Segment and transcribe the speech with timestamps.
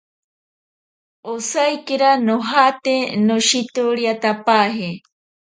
[1.33, 2.95] Osaikira nojate
[3.27, 4.89] noshitoriatapaje.